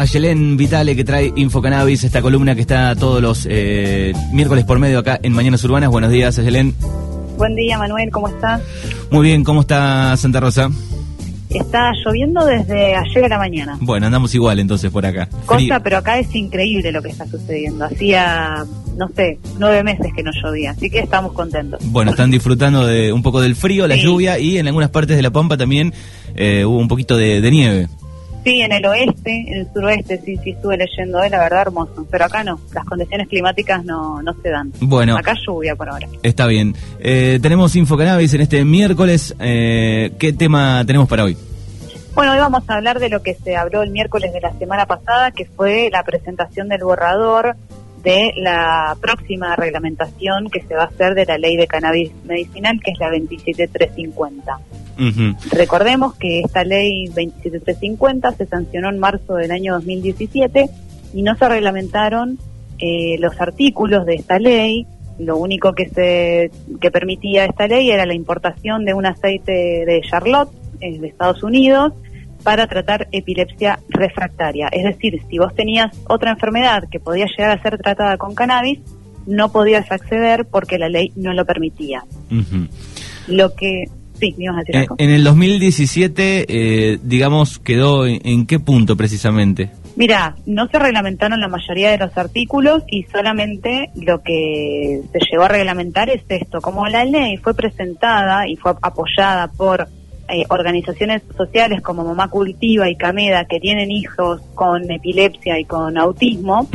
a 0.00 0.04
Yelén 0.06 0.56
Vitale 0.56 0.96
que 0.96 1.04
trae 1.04 1.30
Infocannabis, 1.36 2.04
esta 2.04 2.22
columna 2.22 2.54
que 2.54 2.62
está 2.62 2.96
todos 2.96 3.20
los 3.20 3.46
eh, 3.50 4.14
miércoles 4.32 4.64
por 4.64 4.78
medio 4.78 4.98
acá 4.98 5.20
en 5.22 5.34
Mañanas 5.34 5.62
Urbanas. 5.64 5.90
Buenos 5.90 6.10
días, 6.10 6.38
Ayelén. 6.38 6.74
Buen 7.36 7.54
día, 7.54 7.76
Manuel, 7.76 8.10
¿cómo 8.10 8.28
estás? 8.28 8.62
Muy 9.10 9.26
bien, 9.26 9.44
¿cómo 9.44 9.60
está 9.60 10.16
Santa 10.16 10.40
Rosa? 10.40 10.70
Está 11.50 11.92
lloviendo 12.02 12.46
desde 12.46 12.94
ayer 12.94 13.24
a 13.26 13.28
la 13.28 13.36
mañana. 13.36 13.76
Bueno, 13.78 14.06
andamos 14.06 14.34
igual 14.34 14.58
entonces 14.58 14.90
por 14.90 15.04
acá. 15.04 15.28
Cosa, 15.44 15.80
pero 15.80 15.98
acá 15.98 16.18
es 16.18 16.34
increíble 16.34 16.92
lo 16.92 17.02
que 17.02 17.10
está 17.10 17.26
sucediendo. 17.26 17.84
Hacía, 17.84 18.64
no 18.96 19.06
sé, 19.14 19.38
nueve 19.58 19.84
meses 19.84 20.12
que 20.16 20.22
no 20.22 20.30
llovía, 20.42 20.70
así 20.70 20.88
que 20.88 21.00
estamos 21.00 21.34
contentos. 21.34 21.78
Bueno, 21.84 22.12
están 22.12 22.30
disfrutando 22.30 22.86
de 22.86 23.12
un 23.12 23.22
poco 23.22 23.42
del 23.42 23.54
frío, 23.54 23.86
la 23.86 23.96
lluvia 23.96 24.38
y 24.38 24.56
en 24.56 24.66
algunas 24.66 24.88
partes 24.88 25.14
de 25.16 25.22
La 25.22 25.30
Pampa 25.30 25.58
también 25.58 25.92
eh, 26.36 26.64
hubo 26.64 26.78
un 26.78 26.88
poquito 26.88 27.18
de, 27.18 27.42
de 27.42 27.50
nieve. 27.50 27.88
Sí, 28.44 28.62
en 28.62 28.72
el 28.72 28.86
oeste, 28.86 29.44
en 29.48 29.58
el 29.60 29.72
suroeste, 29.72 30.18
sí, 30.24 30.38
sí 30.42 30.50
estuve 30.50 30.78
leyendo, 30.78 31.22
es 31.22 31.30
la 31.30 31.38
verdad 31.38 31.62
hermoso. 31.62 32.06
Pero 32.10 32.24
acá 32.24 32.42
no, 32.42 32.58
las 32.74 32.84
condiciones 32.84 33.28
climáticas 33.28 33.84
no, 33.84 34.22
no 34.22 34.32
se 34.42 34.48
dan. 34.48 34.72
Bueno. 34.80 35.16
Acá 35.16 35.34
lluvia 35.46 35.76
por 35.76 35.90
ahora. 35.90 36.08
Está 36.22 36.46
bien. 36.46 36.74
Eh, 37.00 37.38
tenemos 37.42 37.76
Infocannabis 37.76 38.32
en 38.34 38.40
este 38.40 38.64
miércoles. 38.64 39.34
Eh, 39.38 40.12
¿Qué 40.18 40.32
tema 40.32 40.82
tenemos 40.86 41.08
para 41.08 41.24
hoy? 41.24 41.36
Bueno, 42.14 42.32
hoy 42.32 42.38
vamos 42.38 42.64
a 42.68 42.74
hablar 42.74 42.98
de 42.98 43.08
lo 43.08 43.22
que 43.22 43.34
se 43.34 43.56
habló 43.56 43.82
el 43.82 43.90
miércoles 43.90 44.32
de 44.32 44.40
la 44.40 44.52
semana 44.58 44.86
pasada, 44.86 45.30
que 45.30 45.44
fue 45.44 45.90
la 45.92 46.02
presentación 46.02 46.68
del 46.68 46.82
borrador 46.82 47.56
de 48.02 48.32
la 48.36 48.96
próxima 49.00 49.54
reglamentación 49.56 50.48
que 50.50 50.62
se 50.62 50.74
va 50.74 50.84
a 50.84 50.86
hacer 50.86 51.14
de 51.14 51.26
la 51.26 51.38
ley 51.38 51.56
de 51.56 51.66
cannabis 51.66 52.10
medicinal, 52.24 52.80
que 52.82 52.92
es 52.92 52.98
la 52.98 53.10
27350. 53.10 54.58
Recordemos 55.50 56.14
que 56.14 56.40
esta 56.40 56.64
ley 56.64 57.06
27350 57.06 58.32
se 58.32 58.46
sancionó 58.46 58.90
en 58.90 58.98
marzo 58.98 59.34
del 59.34 59.50
año 59.50 59.74
2017 59.74 60.68
y 61.14 61.22
no 61.22 61.34
se 61.36 61.48
reglamentaron 61.48 62.38
eh, 62.78 63.16
los 63.18 63.40
artículos 63.40 64.06
de 64.06 64.14
esta 64.14 64.38
ley. 64.38 64.86
Lo 65.18 65.36
único 65.36 65.72
que 65.72 65.88
se 65.88 66.50
que 66.80 66.90
permitía 66.90 67.44
esta 67.44 67.66
ley 67.66 67.90
era 67.90 68.06
la 68.06 68.14
importación 68.14 68.84
de 68.84 68.94
un 68.94 69.06
aceite 69.06 69.52
de 69.86 70.00
Charlotte 70.08 70.50
eh, 70.80 70.98
de 70.98 71.08
Estados 71.08 71.42
Unidos 71.42 71.92
para 72.42 72.66
tratar 72.66 73.08
epilepsia 73.12 73.80
refractaria. 73.88 74.68
Es 74.68 74.84
decir, 74.84 75.20
si 75.28 75.38
vos 75.38 75.54
tenías 75.54 75.94
otra 76.08 76.30
enfermedad 76.30 76.84
que 76.90 77.00
podía 77.00 77.26
llegar 77.26 77.58
a 77.58 77.62
ser 77.62 77.78
tratada 77.78 78.16
con 78.16 78.34
cannabis, 78.34 78.80
no 79.26 79.52
podías 79.52 79.90
acceder 79.90 80.46
porque 80.46 80.78
la 80.78 80.88
ley 80.88 81.12
no 81.16 81.34
lo 81.34 81.44
permitía. 81.44 82.04
Lo 83.28 83.54
que 83.54 83.84
Sí, 84.20 84.36
eh, 84.38 84.86
En 84.98 85.10
el 85.10 85.24
2017, 85.24 86.44
eh, 86.48 86.98
digamos, 87.02 87.58
quedó 87.58 88.06
en, 88.06 88.46
qué 88.46 88.60
punto 88.60 88.94
precisamente? 88.96 89.70
Mira, 89.96 90.36
no 90.44 90.68
se 90.68 90.78
reglamentaron 90.78 91.40
la 91.40 91.48
mayoría 91.48 91.90
de 91.90 91.98
los 91.98 92.16
artículos 92.16 92.82
y 92.86 93.04
solamente 93.04 93.90
lo 93.94 94.22
que 94.22 95.02
se 95.10 95.18
llegó 95.30 95.44
a 95.44 95.48
reglamentar 95.48 96.10
es 96.10 96.22
esto. 96.28 96.60
Como 96.60 96.86
la 96.86 97.04
ley 97.04 97.38
fue 97.38 97.54
presentada 97.54 98.46
y 98.46 98.56
fue 98.56 98.74
apoyada 98.82 99.48
por 99.48 99.88
eh, 100.28 100.44
organizaciones 100.48 101.22
sociales 101.36 101.80
como 101.80 102.04
Mamá 102.04 102.28
Cultiva 102.28 102.90
y 102.90 102.96
Cameda 102.96 103.46
que 103.46 103.58
tienen 103.58 103.90
hijos 103.90 104.42
con 104.54 104.90
epilepsia 104.90 105.58
y 105.58 105.64
con 105.64 105.96
autismo, 105.96 106.68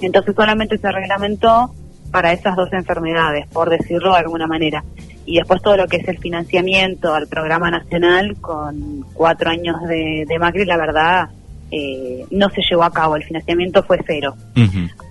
entonces 0.00 0.34
solamente 0.34 0.78
se 0.78 0.90
reglamentó 0.90 1.74
para 2.10 2.32
esas 2.32 2.56
dos 2.56 2.72
enfermedades, 2.72 3.46
por 3.48 3.70
decirlo 3.70 4.12
de 4.12 4.18
alguna 4.18 4.46
manera 4.46 4.84
y 5.30 5.36
después 5.36 5.62
todo 5.62 5.76
lo 5.76 5.86
que 5.86 5.98
es 5.98 6.08
el 6.08 6.18
financiamiento 6.18 7.14
al 7.14 7.28
programa 7.28 7.70
nacional 7.70 8.36
con 8.40 9.04
cuatro 9.14 9.50
años 9.50 9.76
de, 9.86 10.26
Macri, 10.40 10.64
la 10.64 10.76
verdad, 10.76 11.30
eh, 11.70 12.26
no 12.32 12.48
se 12.50 12.62
llevó 12.68 12.82
a 12.82 12.92
cabo, 12.92 13.14
el 13.14 13.22
financiamiento 13.22 13.84
fue 13.84 14.00
cero. 14.04 14.34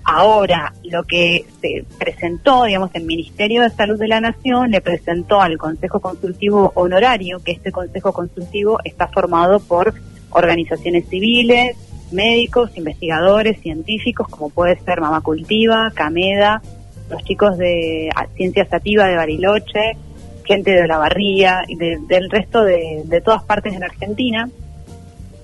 Ahora, 0.03 0.73
lo 0.83 1.03
que 1.03 1.45
se 1.61 1.85
presentó, 1.97 2.65
digamos, 2.65 2.89
el 2.95 3.05
Ministerio 3.05 3.61
de 3.61 3.69
Salud 3.69 3.97
de 3.97 4.09
la 4.09 4.19
Nación 4.19 4.71
le 4.71 4.81
presentó 4.81 5.41
al 5.41 5.57
Consejo 5.57 6.01
Consultivo 6.01 6.73
Honorario, 6.75 7.39
que 7.41 7.53
este 7.53 7.71
Consejo 7.71 8.11
Consultivo 8.11 8.79
está 8.83 9.07
formado 9.07 9.61
por 9.61 9.93
organizaciones 10.31 11.07
civiles, 11.07 11.77
médicos, 12.11 12.75
investigadores, 12.75 13.61
científicos, 13.61 14.27
como 14.27 14.49
puede 14.49 14.77
ser 14.79 14.99
Mamá 14.99 15.21
Cultiva, 15.21 15.91
Cameda, 15.93 16.61
los 17.09 17.23
chicos 17.23 17.57
de 17.57 18.09
Ciencia 18.35 18.65
Sativa 18.65 19.07
de 19.07 19.15
Bariloche, 19.15 19.97
gente 20.45 20.71
de 20.71 20.87
la 20.87 20.97
barría 20.97 21.61
y 21.67 21.75
del 21.75 22.29
resto 22.29 22.63
de, 22.63 23.21
todas 23.23 23.43
partes 23.43 23.73
de 23.73 23.79
la 23.79 23.85
Argentina. 23.85 24.49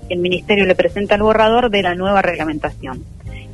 El 0.09 0.20
Ministerio 0.20 0.66
le 0.66 0.76
presenta 0.76 1.16
el 1.16 1.24
borrador 1.24 1.70
de 1.70 1.81
la 1.81 1.96
nueva 1.96 2.22
reglamentación. 2.22 3.03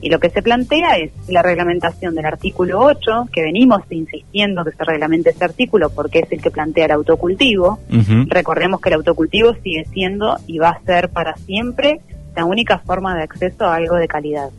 Y 0.02 0.10
lo 0.10 0.20
que 0.20 0.30
se 0.30 0.42
plantea 0.42 0.98
es 0.98 1.12
la 1.28 1.44
reglamentación 1.44 2.16
del 2.16 2.26
artículo 2.26 2.80
8, 2.80 3.30
que 3.32 3.44
venimos 3.44 3.84
insistiendo 3.92 4.64
que 4.66 4.72
se 4.72 4.84
reglamente 4.84 5.30
ese 5.30 5.46
artículo 5.46 5.92
porque 5.92 6.20
es 6.20 6.32
el 6.32 6.42
que 6.42 6.50
plantea 6.50 6.86
el 6.86 6.92
autocultivo. 6.92 7.80
Recordemos 8.28 8.82
que 8.82 8.90
el 8.90 8.96
autocultivo 8.96 9.54
sigue 9.62 9.86
siendo 9.94 10.38
y 10.48 10.58
va 10.58 10.70
a 10.70 10.82
ser 10.82 11.10
para 11.10 11.36
siempre 11.36 12.00
la 12.36 12.46
única 12.46 12.80
forma 12.80 13.16
de 13.16 13.24
acceso 13.24 13.66
a 13.66 13.76
algo 13.76 13.96
de 13.98 14.08
calidad. 14.08 14.50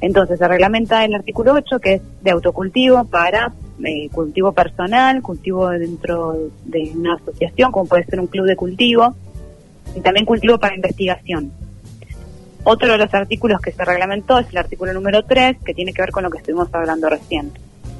Entonces 0.00 0.38
se 0.38 0.48
reglamenta 0.48 1.04
el 1.04 1.14
artículo 1.14 1.52
8, 1.52 1.78
que 1.78 1.94
es 1.94 2.02
de 2.22 2.30
autocultivo 2.30 3.04
para 3.04 3.52
eh, 3.84 4.08
cultivo 4.10 4.52
personal, 4.52 5.22
cultivo 5.22 5.68
dentro 5.70 6.36
de 6.64 6.92
una 6.94 7.14
asociación, 7.14 7.70
como 7.70 7.86
puede 7.86 8.04
ser 8.04 8.20
un 8.20 8.26
club 8.26 8.46
de 8.46 8.56
cultivo, 8.56 9.14
y 9.94 10.00
también 10.00 10.24
cultivo 10.24 10.58
para 10.58 10.74
investigación. 10.74 11.52
Otro 12.64 12.92
de 12.92 12.98
los 12.98 13.12
artículos 13.12 13.60
que 13.60 13.72
se 13.72 13.84
reglamentó 13.84 14.38
es 14.38 14.48
el 14.50 14.58
artículo 14.58 14.92
número 14.92 15.24
3, 15.24 15.58
que 15.64 15.74
tiene 15.74 15.92
que 15.92 16.02
ver 16.02 16.10
con 16.10 16.22
lo 16.22 16.30
que 16.30 16.38
estuvimos 16.38 16.68
hablando 16.72 17.08
recién. 17.08 17.52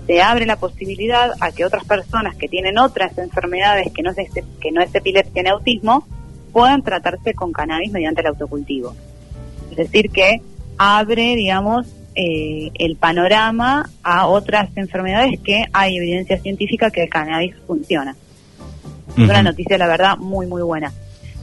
Se 0.07 0.23
abre 0.23 0.45
la 0.45 0.57
posibilidad 0.57 1.33
a 1.41 1.53
que 1.53 1.65
otras 1.65 1.85
personas 1.85 2.37
que 2.37 2.49
tienen 2.49 2.79
otras 2.79 3.17
enfermedades 3.19 3.93
que 3.93 4.03
no 4.03 4.11
es, 4.11 4.19
este, 4.19 4.45
que 4.61 4.73
no 4.73 4.83
es 4.83 4.95
epilepsia 4.95 5.43
ni 5.43 5.49
autismo 5.49 6.07
puedan 6.53 6.83
tratarse 6.83 7.33
con 7.33 7.53
cannabis 7.53 7.93
mediante 7.93 8.21
el 8.21 8.29
autocultivo. 8.29 8.95
Es 9.71 9.77
decir, 9.77 10.11
que 10.11 10.43
abre, 10.83 11.37
digamos, 11.37 11.87
eh, 12.15 12.71
el 12.79 12.97
panorama 12.97 13.91
a 14.03 14.27
otras 14.27 14.75
enfermedades 14.77 15.39
que 15.45 15.67
hay 15.75 15.99
evidencia 15.99 16.39
científica 16.39 16.91
que 16.91 17.03
el 17.03 17.11
cannabis 17.11 17.55
funciona. 17.67 18.17
Es 19.15 19.29
una 19.29 19.43
noticia, 19.43 19.77
la 19.77 19.87
verdad, 19.87 20.17
muy, 20.17 20.47
muy 20.47 20.63
buena. 20.63 20.91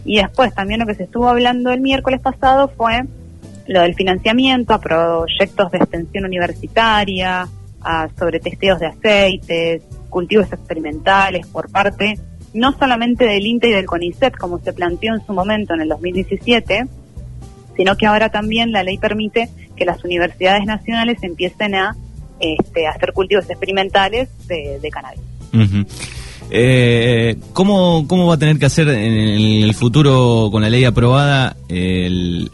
Y 0.06 0.18
después 0.18 0.56
también 0.56 0.80
lo 0.80 0.88
que 0.88 0.96
se 0.96 1.03
estuvo 1.03 1.30
hablando 1.30 1.72
el 1.72 1.81
miércoles 1.81 2.20
pasado 2.20 2.68
fue 2.75 3.03
lo 3.68 3.81
del 3.81 3.94
financiamiento 3.94 4.74
a 4.74 4.81
proyectos 4.81 5.69
de 5.69 5.78
extensión 5.78 6.25
universitaria, 6.25 7.48
a, 7.81 8.09
sobre 8.18 8.40
testeos 8.40 8.80
de 8.80 8.88
aceites, 8.88 9.84
cultivos 10.09 10.52
experimentales 10.52 11.46
por 11.46 11.69
parte 11.69 12.18
no 12.54 12.75
solamente 12.75 13.25
del 13.25 13.46
INTE 13.46 13.69
y 13.69 13.74
del 13.74 13.86
CONICET, 13.86 14.36
como 14.36 14.58
se 14.59 14.74
planteó 14.74 15.14
en 15.14 15.24
su 15.24 15.31
momento 15.34 15.75
en 15.75 15.81
el 15.81 15.90
2017, 15.90 16.88
sino 17.78 17.96
que 17.96 18.06
ahora 18.06 18.30
también 18.30 18.72
la 18.72 18.84
ley 18.84 18.98
permite 18.98 19.50
que 19.76 19.86
las 19.86 20.04
universidades 20.04 20.66
nacionales 20.66 21.22
empiecen 21.22 21.76
a 21.76 21.96
este, 22.40 22.88
hacer 22.88 23.14
cultivos 23.14 23.50
experimentales 23.50 24.30
de, 24.48 24.90
cannabis. 24.92 25.22
Eh, 26.50 27.36
¿cómo, 27.54 28.06
va 28.28 28.34
a 28.34 28.38
tener 28.38 28.58
que 28.58 28.66
hacer 28.66 28.88
en 28.90 29.64
el 29.64 29.74
futuro 29.74 30.50
con 30.52 30.62
la 30.62 30.70
ley 30.70 30.84
aprobada 30.86 31.56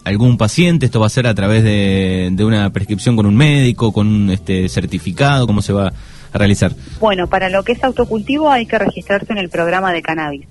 algún 0.04 0.38
paciente? 0.38 0.86
¿Esto 0.86 1.00
va 1.00 1.08
a 1.08 1.10
ser 1.10 1.28
a 1.28 1.34
través 1.34 1.64
de, 1.64 2.36
una 2.44 2.70
prescripción 2.72 3.16
con 3.16 3.26
un 3.26 3.36
médico, 3.36 3.94
con 3.94 4.08
un 4.08 4.30
este, 4.30 4.68
certificado? 4.68 5.48
¿Cómo 5.48 5.62
se 5.62 5.74
va 5.74 5.94
a 6.34 6.38
realizar? 6.38 6.74
Bueno, 7.00 7.28
para 7.28 7.50
lo 7.50 7.64
que 7.64 7.72
es 7.72 7.84
autocultivo 7.84 8.52
hay 8.52 8.66
que 8.66 8.78
registrarse 8.78 9.32
en 9.32 9.40
el 9.40 9.50
programa 9.50 9.94
de 9.94 10.02
cannabis 10.02 10.48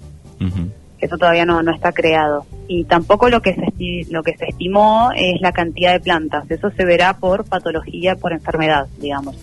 eso 1.02 1.18
todavía 1.18 1.44
no, 1.44 1.62
no 1.62 1.74
está 1.74 1.92
creado. 1.92 2.46
Y 2.68 2.84
tampoco 2.84 3.28
lo 3.28 3.42
que, 3.42 3.54
se, 3.54 4.12
lo 4.12 4.22
que 4.22 4.36
se 4.36 4.46
estimó 4.46 5.10
es 5.14 5.40
la 5.40 5.52
cantidad 5.52 5.92
de 5.92 6.00
plantas, 6.00 6.50
eso 6.50 6.70
se 6.70 6.84
verá 6.84 7.18
por 7.18 7.44
patología, 7.44 8.16
por 8.16 8.32
enfermedad, 8.32 8.86
digamos, 8.98 9.36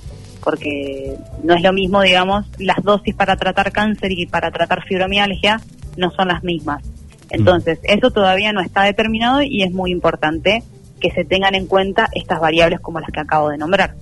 porque 0.44 1.16
no 1.44 1.54
es 1.54 1.62
lo 1.62 1.74
mismo, 1.74 2.02
digamos, 2.02 2.46
las 2.58 2.82
dosis 2.82 3.14
para 3.14 3.36
tratar 3.36 3.72
cáncer 3.72 4.12
y 4.12 4.26
para 4.26 4.52
tratar 4.52 4.84
fibromialgia 4.86 5.62
no 5.98 6.12
son 6.12 6.30
las 6.30 6.44
mismas. 6.44 6.84
Entonces, 7.30 7.80
mm. 7.80 7.98
eso 7.98 8.10
todavía 8.10 8.54
no 8.54 8.62
está 8.62 8.84
determinado 8.84 9.42
y 9.42 9.64
es 9.64 9.72
muy 9.72 9.92
importante 9.92 10.64
que 11.00 11.12
se 11.12 11.26
tengan 11.26 11.56
en 11.56 11.68
cuenta 11.68 12.08
estas 12.14 12.40
variables 12.40 12.80
como 12.80 13.00
las 13.00 13.12
que 13.12 13.20
acabo 13.20 13.50
de 13.50 13.58
nombrar 13.58 13.96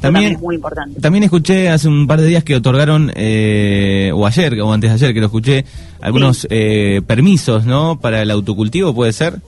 también, 0.00 0.32
es 0.32 0.40
muy 0.40 0.56
importante. 0.56 1.00
También 1.00 1.24
escuché 1.24 1.68
hace 1.68 1.88
un 1.88 2.06
par 2.06 2.20
de 2.20 2.26
días 2.26 2.44
que 2.44 2.56
otorgaron, 2.56 3.12
eh, 3.14 4.10
o 4.14 4.26
ayer, 4.26 4.60
o 4.60 4.72
antes 4.72 4.90
de 4.90 4.94
ayer 4.94 5.14
que 5.14 5.20
lo 5.20 5.26
escuché, 5.26 5.64
algunos 6.00 6.46
eh, 6.50 7.02
permisos, 7.06 7.66
¿no? 7.66 7.98
Para 8.00 8.22
el 8.22 8.30
autocultivo, 8.30 8.94
¿puede 8.94 9.12
ser? 9.12 9.40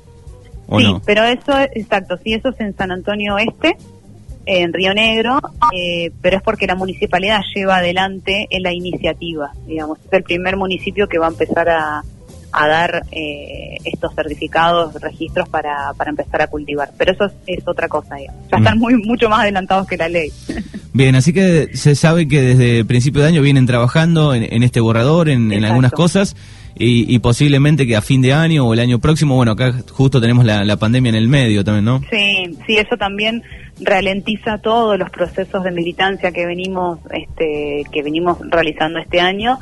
sí, 0.79 0.85
pero 1.05 1.25
eso, 1.25 1.53
exacto, 1.75 2.17
sí, 2.23 2.35
eso 2.35 2.51
es 2.51 2.61
en 2.61 2.77
San 2.77 2.93
Antonio 2.93 3.35
Oeste, 3.35 3.77
en 4.47 4.73
Río 4.73 4.95
Negro, 4.95 5.41
eh, 5.75 6.13
pero 6.21 6.37
es 6.37 6.43
porque 6.43 6.67
la 6.67 6.77
municipalidad 6.77 7.41
lleva 7.55 7.79
adelante 7.79 8.47
en 8.51 8.63
la 8.63 8.73
iniciativa, 8.73 9.53
digamos, 9.67 9.99
es 9.99 10.13
el 10.13 10.23
primer 10.23 10.57
municipio 10.57 11.09
que 11.09 11.19
va 11.19 11.27
a 11.27 11.31
empezar 11.31 11.69
a, 11.69 12.03
a 12.53 12.69
dar 12.69 13.03
eh, 13.13 13.79
estos 13.85 14.15
certificados, 14.15 14.95
registros 15.01 15.49
para, 15.49 15.93
para 15.97 16.11
empezar 16.11 16.43
a 16.43 16.47
cultivar. 16.47 16.91
Pero 16.97 17.13
eso 17.13 17.31
es, 17.47 17.67
otra 17.67 17.89
cosa, 17.89 18.17
ya 18.19 18.57
están 18.57 18.79
muy 18.79 18.95
mucho 18.97 19.29
más 19.29 19.41
adelantados 19.41 19.87
que 19.87 19.97
la 19.97 20.09
ley. 20.09 20.33
Bien, 20.93 21.15
así 21.15 21.33
que 21.33 21.77
se 21.77 21.95
sabe 21.95 22.27
que 22.27 22.41
desde 22.41 22.85
principio 22.85 23.23
de 23.23 23.29
año 23.29 23.43
vienen 23.43 23.67
trabajando 23.67 24.35
en, 24.35 24.63
este 24.63 24.81
borrador, 24.81 25.29
en, 25.29 25.65
algunas 25.65 25.93
cosas, 25.93 26.35
y, 26.75 27.19
posiblemente 27.21 27.87
que 27.87 27.95
a 27.95 28.01
fin 28.01 28.23
de 28.23 28.33
año 28.33 28.67
o 28.67 28.73
el 28.73 28.81
año 28.81 28.99
próximo, 28.99 29.37
bueno, 29.37 29.53
acá 29.53 29.73
justo 29.93 30.21
tenemos 30.21 30.45
la, 30.45 30.77
pandemia 30.77 31.11
en 31.11 31.15
el 31.15 31.29
medio 31.29 31.63
también, 31.63 31.85
¿no? 31.85 32.01
Sí, 32.11 32.57
sí, 32.67 32.77
eso 32.77 32.97
también 32.97 33.43
ralentiza 33.81 34.59
todos 34.59 34.99
los 34.99 35.11
procesos 35.11 35.63
de 35.63 35.71
militancia 35.71 36.33
que 36.33 36.45
venimos, 36.45 36.99
este, 37.13 37.85
que 37.93 38.03
venimos 38.03 38.39
realizando 38.51 38.99
este 38.99 39.21
año, 39.21 39.59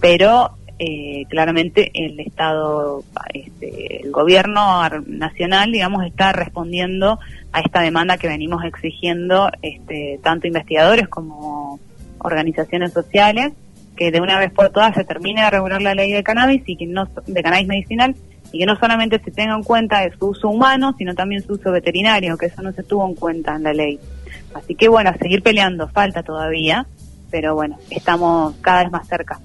pero 0.00 0.56
eh, 0.78 1.24
claramente 1.28 1.90
el 1.94 2.18
Estado, 2.20 3.04
este, 3.32 4.02
el 4.02 4.10
gobierno 4.10 4.82
nacional, 5.06 5.70
digamos, 5.70 6.04
está 6.04 6.32
respondiendo 6.32 7.18
a 7.52 7.60
esta 7.60 7.80
demanda 7.80 8.18
que 8.18 8.28
venimos 8.28 8.64
exigiendo 8.64 9.50
este, 9.62 10.18
tanto 10.22 10.46
investigadores 10.46 11.08
como 11.08 11.78
organizaciones 12.18 12.92
sociales, 12.92 13.52
que 13.96 14.10
de 14.10 14.20
una 14.20 14.38
vez 14.38 14.50
por 14.50 14.70
todas 14.70 14.94
se 14.94 15.04
termine 15.04 15.42
de 15.42 15.50
regular 15.50 15.80
la 15.80 15.94
ley 15.94 16.12
de 16.12 16.24
cannabis 16.24 16.62
y 16.66 16.76
que 16.76 16.86
no 16.86 17.08
de 17.26 17.42
cannabis 17.42 17.68
medicinal 17.68 18.16
y 18.50 18.58
que 18.58 18.66
no 18.66 18.76
solamente 18.76 19.20
se 19.24 19.30
tenga 19.30 19.54
en 19.54 19.62
cuenta 19.62 20.02
su 20.18 20.28
uso 20.28 20.48
humano, 20.48 20.94
sino 20.98 21.14
también 21.14 21.42
su 21.42 21.54
uso 21.54 21.70
veterinario, 21.70 22.36
que 22.36 22.46
eso 22.46 22.62
no 22.62 22.72
se 22.72 22.82
tuvo 22.82 23.06
en 23.08 23.14
cuenta 23.14 23.56
en 23.56 23.62
la 23.62 23.72
ley. 23.72 23.98
Así 24.54 24.74
que 24.74 24.88
bueno, 24.88 25.10
a 25.10 25.18
seguir 25.18 25.42
peleando, 25.42 25.88
falta 25.88 26.22
todavía, 26.22 26.86
pero 27.34 27.56
bueno, 27.56 27.76
estamos 27.90 28.54
cada 28.60 28.84
vez 28.84 28.92
más 28.92 29.08
cerca. 29.08 29.40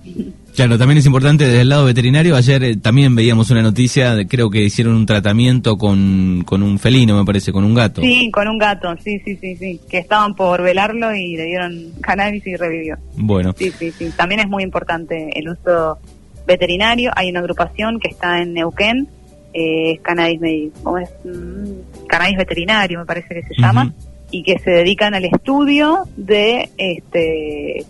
Claro, 0.56 0.78
también 0.78 1.00
es 1.00 1.08
importante 1.08 1.46
desde 1.48 1.62
el 1.62 1.70
lado 1.70 1.86
veterinario. 1.86 2.36
Ayer 2.36 2.64
eh, 2.64 2.78
también 2.78 3.16
veíamos 3.16 3.50
una 3.50 3.64
noticia, 3.64 4.16
creo 4.28 4.52
que 4.52 4.62
hicieron 4.62 4.94
un 4.94 5.08
tratamiento 5.08 5.76
con, 5.76 6.44
con 6.46 6.62
un 6.62 6.78
felino, 6.78 7.18
me 7.18 7.26
parece, 7.26 7.52
con 7.52 7.64
un 7.64 7.74
gato. 7.74 8.04
Sí, 8.04 8.30
con 8.30 8.48
un 8.48 8.60
gato, 8.60 8.96
sí, 9.04 9.20
sí, 9.26 9.36
sí, 9.38 9.56
sí. 9.56 9.82
Que 9.90 9.98
estaban 9.98 10.36
por 10.36 10.62
velarlo 10.62 11.16
y 11.16 11.36
le 11.36 11.46
dieron 11.46 11.94
cannabis 12.00 12.46
y 12.46 12.56
revivió. 12.56 12.96
Bueno. 13.16 13.56
Sí, 13.58 13.72
sí, 13.72 13.90
sí. 13.90 14.12
También 14.16 14.42
es 14.42 14.48
muy 14.48 14.62
importante 14.62 15.32
el 15.34 15.50
uso 15.50 15.98
veterinario. 16.46 17.12
Hay 17.16 17.32
una 17.32 17.40
agrupación 17.40 18.00
que 18.00 18.10
está 18.10 18.40
en 18.40 18.54
Neuquén, 18.54 19.08
eh, 19.52 19.94
es 19.94 20.02
cannabis, 20.02 20.40
es? 20.44 21.10
Mm, 21.26 22.06
cannabis 22.08 22.38
veterinario, 22.38 23.00
me 23.00 23.06
parece 23.08 23.30
que 23.34 23.42
se 23.42 23.60
llama, 23.60 23.92
y 24.32 24.44
que 24.44 24.60
se 24.60 24.72
dedican 24.72 25.14
al 25.14 25.26
estudio 25.26 26.08
de 26.16 26.70
este 26.78 27.86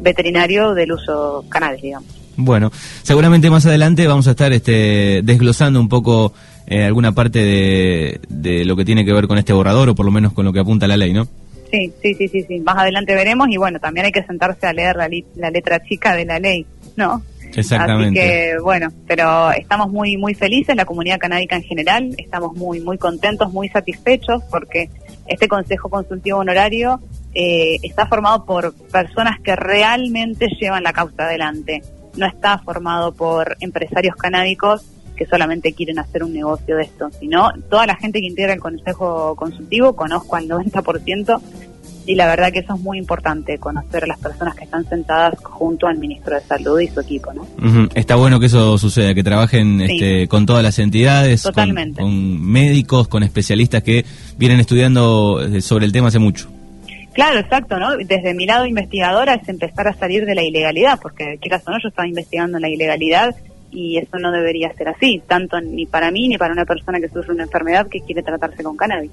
veterinario 0.00 0.74
del 0.74 0.92
uso 0.92 1.44
cannabis, 1.48 1.82
digamos. 1.82 2.16
Bueno, 2.36 2.70
seguramente 3.02 3.48
más 3.48 3.64
adelante 3.66 4.06
vamos 4.06 4.28
a 4.28 4.32
estar 4.32 4.52
este, 4.52 5.22
desglosando 5.24 5.80
un 5.80 5.88
poco 5.88 6.34
eh, 6.66 6.84
alguna 6.84 7.12
parte 7.12 7.38
de, 7.38 8.20
de, 8.28 8.64
lo 8.66 8.76
que 8.76 8.84
tiene 8.84 9.04
que 9.04 9.12
ver 9.12 9.26
con 9.26 9.38
este 9.38 9.54
borrador 9.54 9.88
o 9.88 9.94
por 9.94 10.04
lo 10.04 10.12
menos 10.12 10.34
con 10.34 10.44
lo 10.44 10.52
que 10.52 10.60
apunta 10.60 10.86
la 10.86 10.98
ley, 10.98 11.14
¿no? 11.14 11.26
Sí, 11.70 11.92
sí, 12.02 12.14
sí, 12.14 12.28
sí, 12.28 12.42
sí. 12.46 12.60
Más 12.60 12.76
adelante 12.76 13.14
veremos 13.14 13.48
y 13.50 13.56
bueno, 13.56 13.80
también 13.80 14.06
hay 14.06 14.12
que 14.12 14.22
sentarse 14.22 14.66
a 14.66 14.72
leer 14.72 14.96
la, 14.96 15.08
la 15.36 15.50
letra 15.50 15.82
chica 15.82 16.14
de 16.14 16.26
la 16.26 16.38
ley, 16.38 16.66
¿no? 16.96 17.22
Exactamente. 17.56 18.20
Así 18.20 18.28
que 18.28 18.58
bueno, 18.60 18.88
pero 19.06 19.50
estamos 19.52 19.90
muy 19.90 20.16
muy 20.16 20.34
felices, 20.34 20.76
la 20.76 20.84
comunidad 20.84 21.18
canábica 21.18 21.56
en 21.56 21.62
general, 21.62 22.14
estamos 22.18 22.54
muy 22.54 22.80
muy 22.80 22.98
contentos, 22.98 23.52
muy 23.52 23.68
satisfechos 23.68 24.42
porque 24.50 24.90
este 25.26 25.48
Consejo 25.48 25.88
Consultivo 25.88 26.38
Honorario 26.38 27.00
eh, 27.34 27.78
está 27.82 28.06
formado 28.06 28.44
por 28.44 28.74
personas 28.92 29.40
que 29.40 29.56
realmente 29.56 30.48
llevan 30.60 30.84
la 30.84 30.92
causa 30.92 31.24
adelante. 31.24 31.82
No 32.16 32.26
está 32.26 32.58
formado 32.58 33.12
por 33.12 33.56
empresarios 33.60 34.16
canábicos 34.16 34.86
que 35.16 35.26
solamente 35.26 35.72
quieren 35.72 35.98
hacer 35.98 36.22
un 36.22 36.32
negocio 36.32 36.76
de 36.76 36.84
esto, 36.84 37.10
sino 37.18 37.50
toda 37.68 37.86
la 37.86 37.96
gente 37.96 38.20
que 38.20 38.26
integra 38.26 38.52
el 38.52 38.60
Consejo 38.60 39.34
Consultivo, 39.34 39.96
conozco 39.96 40.36
al 40.36 40.46
90%, 40.46 41.40
y 42.06 42.14
la 42.14 42.26
verdad 42.26 42.52
que 42.52 42.60
eso 42.60 42.74
es 42.74 42.80
muy 42.80 42.98
importante, 42.98 43.58
conocer 43.58 44.04
a 44.04 44.06
las 44.06 44.18
personas 44.18 44.54
que 44.54 44.64
están 44.64 44.88
sentadas 44.88 45.34
junto 45.42 45.86
al 45.86 45.98
ministro 45.98 46.36
de 46.36 46.40
Salud 46.42 46.80
y 46.80 46.86
su 46.86 47.00
equipo. 47.00 47.32
¿no? 47.32 47.88
Está 47.94 48.14
bueno 48.14 48.38
que 48.38 48.46
eso 48.46 48.78
suceda, 48.78 49.12
que 49.12 49.24
trabajen 49.24 49.80
este, 49.80 50.28
con 50.28 50.46
todas 50.46 50.62
las 50.62 50.78
entidades, 50.78 51.42
Totalmente. 51.42 52.00
con 52.00 52.40
médicos, 52.40 53.08
con 53.08 53.22
especialistas 53.22 53.82
que 53.82 54.04
vienen 54.38 54.60
estudiando 54.60 55.42
eh, 55.42 55.60
sobre 55.60 55.84
el 55.84 55.92
tema 55.92 56.08
hace 56.08 56.20
mucho. 56.20 56.48
Claro, 57.12 57.38
exacto, 57.38 57.78
¿no? 57.78 57.96
Desde 57.96 58.34
mi 58.34 58.46
lado 58.46 58.66
investigadora 58.66 59.34
es 59.34 59.48
empezar 59.48 59.88
a 59.88 59.94
salir 59.94 60.26
de 60.26 60.34
la 60.34 60.44
ilegalidad, 60.44 61.00
porque 61.00 61.38
quieras 61.40 61.62
o 61.66 61.70
no, 61.70 61.78
yo 61.82 61.88
estaba 61.88 62.06
investigando 62.06 62.58
la 62.58 62.68
ilegalidad 62.68 63.34
y 63.76 63.98
eso 63.98 64.18
no 64.18 64.32
debería 64.32 64.72
ser 64.72 64.88
así, 64.88 65.20
tanto 65.28 65.60
ni 65.60 65.84
para 65.84 66.10
mí 66.10 66.28
ni 66.28 66.38
para 66.38 66.54
una 66.54 66.64
persona 66.64 66.98
que 66.98 67.10
sufre 67.10 67.34
una 67.34 67.42
enfermedad 67.42 67.86
que 67.86 68.00
quiere 68.00 68.22
tratarse 68.22 68.62
con 68.62 68.74
cannabis. 68.74 69.10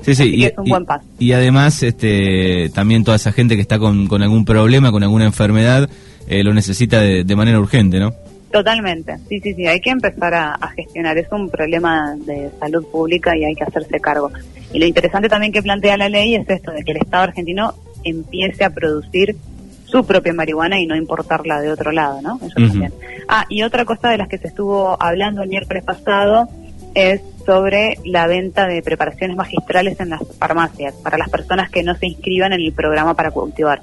Sí, 0.00 0.16
sí, 0.16 0.34
y, 0.34 0.44
es 0.46 0.58
un 0.58 0.64
buen 0.64 0.84
paso. 0.84 1.04
Y 1.20 1.30
además, 1.30 1.80
este, 1.84 2.68
también 2.74 3.04
toda 3.04 3.16
esa 3.16 3.30
gente 3.30 3.54
que 3.54 3.62
está 3.62 3.78
con, 3.78 4.08
con 4.08 4.20
algún 4.20 4.44
problema, 4.44 4.90
con 4.90 5.04
alguna 5.04 5.26
enfermedad, 5.26 5.88
eh, 6.26 6.42
lo 6.42 6.52
necesita 6.52 7.00
de, 7.00 7.22
de 7.22 7.36
manera 7.36 7.60
urgente, 7.60 8.00
¿no? 8.00 8.12
Totalmente, 8.50 9.18
sí, 9.28 9.38
sí, 9.38 9.54
sí, 9.54 9.66
hay 9.68 9.78
que 9.78 9.90
empezar 9.90 10.34
a, 10.34 10.58
gestionar. 10.74 11.16
Es 11.16 11.30
un 11.30 11.48
problema 11.48 12.16
de 12.26 12.50
salud 12.58 12.84
pública 12.90 13.36
y 13.36 13.44
hay 13.44 13.54
que 13.54 13.62
hacerse 13.62 14.00
cargo. 14.00 14.32
Y 14.72 14.80
lo 14.80 14.86
interesante 14.86 15.28
también 15.28 15.52
que 15.52 15.62
plantea 15.62 15.96
la 15.96 16.08
ley 16.08 16.34
es 16.34 16.50
esto, 16.50 16.72
de 16.72 16.82
que 16.82 16.90
el 16.90 16.98
Estado 16.98 17.22
argentino 17.22 17.72
empiece 18.02 18.64
a 18.64 18.70
producir 18.70 19.36
su 19.84 20.04
propia 20.04 20.32
marihuana 20.32 20.80
y 20.80 20.86
no 20.86 20.96
importarla 20.96 21.60
de 21.60 21.70
otro 21.70 21.92
lado, 21.92 22.20
¿no? 22.20 22.40
Eso 22.42 22.56
también. 22.56 22.92
Ah, 23.34 23.46
y 23.48 23.62
otra 23.62 23.86
cosa 23.86 24.10
de 24.10 24.18
las 24.18 24.28
que 24.28 24.36
se 24.36 24.48
estuvo 24.48 25.02
hablando 25.02 25.42
el 25.42 25.48
miércoles 25.48 25.82
pasado 25.82 26.50
es 26.94 27.22
sobre 27.46 27.98
la 28.04 28.26
venta 28.26 28.66
de 28.66 28.82
preparaciones 28.82 29.34
magistrales 29.34 29.98
en 30.00 30.10
las 30.10 30.20
farmacias 30.38 30.92
para 31.02 31.16
las 31.16 31.30
personas 31.30 31.70
que 31.70 31.82
no 31.82 31.96
se 31.96 32.08
inscriban 32.08 32.52
en 32.52 32.60
el 32.60 32.74
programa 32.74 33.14
para 33.14 33.30
cultivar. 33.30 33.80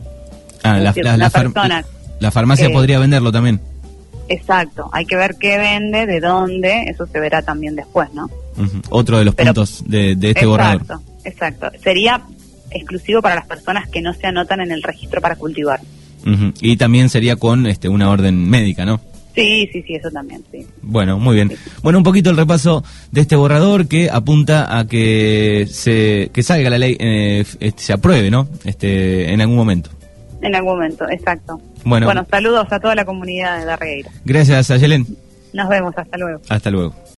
Ah, 0.61 0.77
la, 0.77 0.93
la, 2.19 2.31
farmacia 2.31 2.69
podría 2.69 2.99
venderlo 2.99 3.31
también. 3.31 3.59
Exacto, 4.27 4.87
hay 4.93 5.07
que 5.07 5.15
ver 5.15 5.35
qué 5.39 5.57
vende, 5.57 6.05
de 6.05 6.19
dónde, 6.19 6.83
eso 6.83 7.07
se 7.07 7.19
verá 7.19 7.41
también 7.41 7.75
después, 7.75 8.13
¿no? 8.13 8.29
Otro 8.91 9.17
de 9.17 9.25
los 9.25 9.33
puntos 9.33 9.83
de, 9.87 10.11
este 10.11 10.29
exacto, 10.29 10.49
borrador. 10.51 10.99
Exacto, 11.23 11.71
sería 11.81 12.21
exclusivo 12.69 13.23
para 13.23 13.33
las 13.33 13.47
personas 13.47 13.89
que 13.89 14.03
no 14.03 14.13
se 14.13 14.27
anotan 14.27 14.61
en 14.61 14.71
el 14.71 14.83
registro 14.83 15.21
para 15.21 15.37
cultivar. 15.37 15.79
Y 16.61 16.77
también 16.77 17.09
sería 17.09 17.35
con 17.35 17.65
este 17.65 17.89
una 17.89 18.11
orden 18.11 18.47
médica, 18.47 18.85
¿no? 18.85 19.01
Sí, 19.39 19.69
sí, 19.71 19.83
sí, 19.83 19.95
eso 19.95 20.09
también, 20.11 20.43
sí. 20.51 20.65
Bueno, 20.81 21.19
muy 21.19 21.35
bien. 21.35 21.51
Bueno, 21.81 21.99
un 21.99 22.03
poquito 22.03 22.29
el 22.29 22.37
repaso 22.37 22.83
de 23.11 23.21
este 23.21 23.35
borrador 23.35 23.87
que 23.87 24.09
apunta 24.09 24.77
a 24.77 24.87
que 24.87 25.65
se 25.69 26.29
que 26.33 26.43
salga 26.43 26.69
la 26.69 26.77
ley, 26.77 26.97
eh, 26.99 27.43
este, 27.59 27.81
se 27.81 27.93
apruebe, 27.93 28.29
¿no? 28.29 28.47
Este, 28.65 29.31
en 29.31 29.41
algún 29.41 29.55
momento. 29.55 29.89
En 30.41 30.55
algún 30.55 30.73
momento, 30.73 31.09
exacto. 31.09 31.59
Bueno, 31.83 32.05
bueno 32.05 32.25
saludos 32.29 32.67
a 32.71 32.79
toda 32.79 32.95
la 32.95 33.05
comunidad 33.05 33.59
de 33.59 33.65
Darreira. 33.65 34.11
Gracias, 34.25 34.71
Ayelen. 34.71 35.05
Nos 35.53 35.69
vemos, 35.69 35.93
hasta 35.97 36.17
luego. 36.17 36.41
Hasta 36.49 36.69
luego. 36.69 36.93